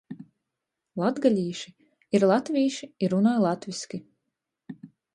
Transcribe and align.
Latgalīši 1.01 1.75
ir 2.19 2.27
latvīši 2.33 2.93
i 3.09 3.13
runoj 3.15 3.37
latvyski. 3.49 4.05